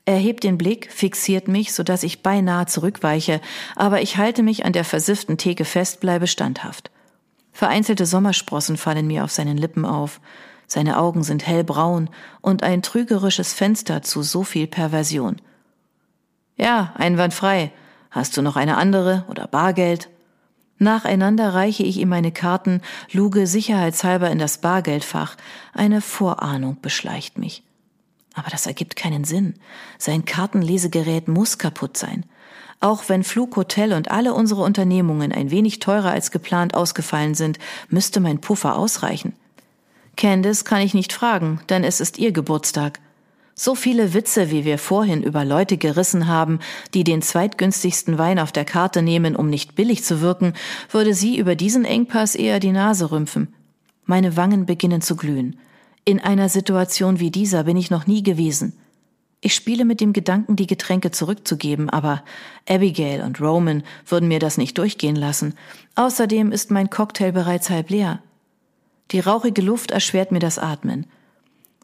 Er 0.06 0.16
hebt 0.16 0.46
den 0.46 0.58
Blick, 0.58 0.90
fixiert 0.90 1.50
mich, 1.50 1.74
so 1.74 1.84
dass 1.84 2.02
ich 2.02 2.24
beinahe 2.24 2.66
zurückweiche, 2.66 3.42
aber 3.76 4.02
ich 4.02 4.16
halte 4.16 4.42
mich 4.42 4.64
an 4.64 4.72
der 4.72 4.86
versifften 4.86 5.38
Theke 5.38 5.66
fest, 5.66 6.00
bleibe 6.00 6.28
standhaft. 6.28 6.92
Vereinzelte 7.52 8.06
Sommersprossen 8.06 8.78
fallen 8.78 9.06
mir 9.06 9.26
auf 9.26 9.32
seinen 9.32 9.58
Lippen 9.58 9.84
auf. 9.84 10.22
Seine 10.66 10.98
Augen 10.98 11.24
sind 11.24 11.46
hellbraun 11.46 12.10
und 12.40 12.64
ein 12.64 12.82
trügerisches 12.82 13.52
Fenster 13.52 14.02
zu 14.02 14.24
so 14.24 14.46
viel 14.46 14.68
Perversion. 14.68 15.42
Ja, 16.62 16.94
einwandfrei. 16.96 17.72
Hast 18.12 18.38
du 18.38 18.44
noch 18.44 18.56
eine 18.56 18.78
andere 18.78 19.26
oder 19.30 19.48
Bargeld? 19.48 20.10
Nacheinander 20.78 21.56
reiche 21.56 21.82
ich 21.82 21.98
ihm 21.98 22.10
meine 22.10 22.32
Karten, 22.32 22.82
luge 23.12 23.48
sicherheitshalber 23.48 24.30
in 24.30 24.38
das 24.38 24.60
Bargeldfach. 24.60 25.38
Eine 25.74 26.02
Vorahnung 26.02 26.78
beschleicht 26.80 27.40
mich. 27.40 27.64
Aber 28.36 28.52
das 28.52 28.68
ergibt 28.68 28.96
keinen 28.96 29.24
Sinn. 29.24 29.56
Sein 29.98 30.24
Kartenlesegerät 30.24 31.28
muss 31.28 31.58
kaputt 31.58 31.98
sein. 31.98 32.26
Auch 32.80 33.10
wenn 33.10 33.24
Flughotel 33.24 33.94
und 33.94 34.12
alle 34.12 34.36
unsere 34.36 34.62
Unternehmungen 34.62 35.32
ein 35.32 35.50
wenig 35.50 35.80
teurer 35.80 36.12
als 36.12 36.30
geplant 36.30 36.76
ausgefallen 36.76 37.34
sind, 37.34 37.58
müsste 37.90 38.20
mein 38.20 38.40
Puffer 38.40 38.76
ausreichen. 38.76 39.34
Candice 40.16 40.64
kann 40.64 40.82
ich 40.82 40.94
nicht 40.94 41.12
fragen, 41.12 41.60
denn 41.70 41.84
es 41.84 42.00
ist 42.00 42.20
ihr 42.20 42.32
Geburtstag. 42.32 43.00
So 43.54 43.76
viele 43.76 44.14
Witze, 44.14 44.50
wie 44.50 44.66
wir 44.66 44.78
vorhin 44.78 45.24
über 45.24 45.46
Leute 45.46 45.78
gerissen 45.78 46.28
haben, 46.28 46.60
die 46.94 47.04
den 47.04 47.22
zweitgünstigsten 47.22 48.18
Wein 48.18 48.40
auf 48.40 48.52
der 48.52 48.66
Karte 48.66 49.02
nehmen, 49.02 49.36
um 49.36 49.50
nicht 49.50 49.76
billig 49.76 50.04
zu 50.04 50.22
wirken, 50.22 50.54
würde 50.90 51.14
sie 51.14 51.38
über 51.38 51.56
diesen 51.56 51.86
Engpass 51.86 52.36
eher 52.36 52.60
die 52.60 52.72
Nase 52.72 53.12
rümpfen. 53.12 53.54
Meine 54.06 54.36
Wangen 54.38 54.66
beginnen 54.66 55.02
zu 55.02 55.16
glühen. 55.16 55.60
In 56.06 56.20
einer 56.20 56.50
Situation 56.50 57.20
wie 57.20 57.30
dieser 57.30 57.66
bin 57.66 57.78
ich 57.78 57.92
noch 57.92 58.08
nie 58.08 58.24
gewesen. 58.24 58.74
Ich 59.42 59.56
spiele 59.56 59.86
mit 59.86 60.02
dem 60.02 60.14
Gedanken, 60.14 60.56
die 60.56 60.68
Getränke 60.68 61.12
zurückzugeben, 61.12 61.90
aber 61.90 62.24
Abigail 62.70 63.22
und 63.22 63.42
Roman 63.42 63.84
würden 64.08 64.28
mir 64.28 64.40
das 64.40 64.58
nicht 64.58 64.78
durchgehen 64.78 65.16
lassen. 65.16 65.56
Außerdem 65.96 66.52
ist 66.52 66.70
mein 66.70 66.90
Cocktail 66.90 67.32
bereits 67.32 67.70
halb 67.70 67.90
leer. 67.90 68.22
Die 69.12 69.20
rauchige 69.20 69.62
Luft 69.62 69.92
erschwert 69.92 70.32
mir 70.32 70.40
das 70.40 70.60
Atmen. 70.60 71.08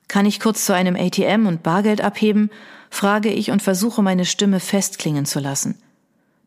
Kann 0.07 0.25
ich 0.25 0.39
kurz 0.39 0.65
zu 0.65 0.73
einem 0.73 0.95
ATM 0.95 1.47
und 1.47 1.63
Bargeld 1.63 2.01
abheben? 2.01 2.49
frage 2.89 3.29
ich 3.29 3.51
und 3.51 3.61
versuche 3.61 4.01
meine 4.01 4.25
Stimme 4.25 4.59
festklingen 4.59 5.25
zu 5.25 5.39
lassen. 5.39 5.77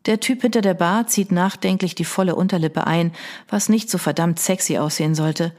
Der 0.07 0.19
Typ 0.19 0.41
hinter 0.41 0.61
der 0.61 0.73
Bar 0.73 1.05
zieht 1.05 1.31
nachdenklich 1.31 1.93
die 1.93 2.05
volle 2.05 2.35
Unterlippe 2.35 2.87
ein, 2.87 3.11
was 3.47 3.69
nicht 3.69 3.89
so 3.89 3.99
verdammt 3.99 4.39
sexy 4.39 4.79
aussehen 4.79 5.13
sollte. 5.13 5.53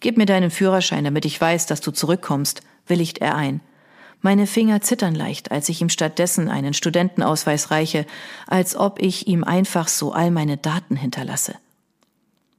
Gib 0.00 0.16
mir 0.16 0.26
deinen 0.26 0.50
Führerschein, 0.50 1.04
damit 1.04 1.24
ich 1.24 1.40
weiß, 1.40 1.66
dass 1.66 1.80
du 1.80 1.92
zurückkommst, 1.92 2.62
willigt 2.86 3.18
er 3.18 3.36
ein. 3.36 3.60
Meine 4.20 4.46
Finger 4.46 4.80
zittern 4.80 5.14
leicht, 5.14 5.52
als 5.52 5.68
ich 5.68 5.80
ihm 5.80 5.90
stattdessen 5.90 6.48
einen 6.48 6.74
Studentenausweis 6.74 7.70
reiche, 7.70 8.06
als 8.46 8.74
ob 8.74 9.00
ich 9.00 9.28
ihm 9.28 9.44
einfach 9.44 9.86
so 9.86 10.12
all 10.12 10.30
meine 10.30 10.56
Daten 10.56 10.96
hinterlasse. 10.96 11.54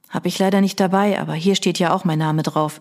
Hab 0.08 0.24
ich 0.24 0.38
leider 0.38 0.60
nicht 0.60 0.80
dabei, 0.80 1.20
aber 1.20 1.34
hier 1.34 1.56
steht 1.56 1.78
ja 1.78 1.92
auch 1.92 2.04
mein 2.04 2.20
Name 2.20 2.42
drauf. 2.42 2.80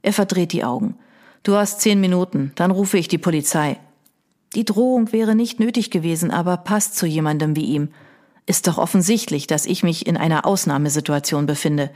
Er 0.00 0.12
verdreht 0.12 0.52
die 0.52 0.64
Augen. 0.64 0.96
Du 1.42 1.56
hast 1.56 1.80
zehn 1.80 2.00
Minuten, 2.00 2.52
dann 2.54 2.70
rufe 2.70 2.98
ich 2.98 3.08
die 3.08 3.18
Polizei. 3.18 3.78
Die 4.54 4.64
Drohung 4.64 5.12
wäre 5.12 5.34
nicht 5.34 5.58
nötig 5.58 5.90
gewesen, 5.90 6.30
aber 6.30 6.56
passt 6.56 6.96
zu 6.96 7.06
jemandem 7.06 7.56
wie 7.56 7.64
ihm. 7.64 7.88
Ist 8.46 8.66
doch 8.66 8.78
offensichtlich, 8.78 9.46
dass 9.46 9.66
ich 9.66 9.82
mich 9.82 10.06
in 10.06 10.16
einer 10.16 10.46
Ausnahmesituation 10.46 11.46
befinde. 11.46 11.90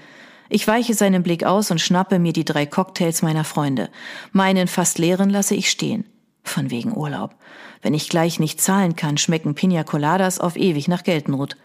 Ich 0.48 0.66
weiche 0.66 0.94
seinen 0.94 1.22
Blick 1.22 1.44
aus 1.44 1.70
und 1.70 1.80
schnappe 1.80 2.18
mir 2.18 2.32
die 2.32 2.44
drei 2.44 2.66
Cocktails 2.66 3.22
meiner 3.22 3.44
Freunde. 3.44 3.88
Meinen 4.32 4.68
fast 4.68 4.98
leeren 4.98 5.30
lasse 5.30 5.54
ich 5.54 5.70
stehen. 5.70 6.04
Von 6.42 6.70
wegen 6.70 6.96
Urlaub. 6.96 7.34
Wenn 7.82 7.94
ich 7.94 8.08
gleich 8.08 8.40
nicht 8.40 8.60
zahlen 8.60 8.96
kann, 8.96 9.18
schmecken 9.18 9.54
Pina 9.54 9.84
Coladas 9.84 10.38
auf 10.40 10.56
ewig 10.56 10.88
nach 10.88 11.02
Geldnot. 11.02 11.56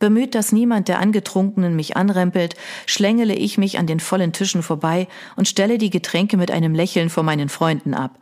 Bemüht, 0.00 0.34
dass 0.34 0.50
niemand 0.50 0.88
der 0.88 0.98
Angetrunkenen 0.98 1.76
mich 1.76 1.96
anrempelt, 1.96 2.56
schlängele 2.86 3.34
ich 3.34 3.58
mich 3.58 3.78
an 3.78 3.86
den 3.86 4.00
vollen 4.00 4.32
Tischen 4.32 4.62
vorbei 4.62 5.06
und 5.36 5.46
stelle 5.46 5.78
die 5.78 5.90
Getränke 5.90 6.36
mit 6.38 6.50
einem 6.50 6.74
Lächeln 6.74 7.10
vor 7.10 7.22
meinen 7.22 7.50
Freunden 7.50 7.94
ab. 7.94 8.18